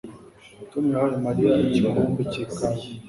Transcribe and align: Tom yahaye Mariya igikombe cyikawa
Tom 0.71 0.85
yahaye 0.93 1.17
Mariya 1.25 1.51
igikombe 1.65 2.21
cyikawa 2.31 2.83